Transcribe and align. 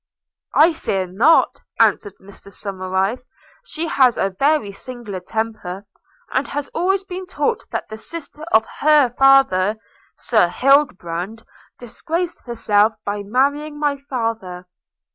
'I 0.55 0.73
fear, 0.73 1.05
not,' 1.05 1.61
answered 1.79 2.15
Mr 2.19 2.51
Somerive. 2.51 3.21
'She 3.63 3.85
has 3.87 4.17
a 4.17 4.31
very 4.31 4.71
singular 4.71 5.19
temper, 5.19 5.85
and 6.31 6.47
has 6.47 6.69
always 6.69 7.03
been 7.03 7.27
taught 7.27 7.69
that 7.69 7.87
the 7.87 7.97
sister 7.97 8.41
of 8.51 8.65
her 8.79 9.11
father 9.19 9.77
Sir 10.15 10.47
Hildebrand 10.49 11.45
disgraced 11.77 12.41
herself 12.47 12.95
by 13.05 13.21
marrying 13.21 13.77
my 13.79 13.97
father. 14.09 14.65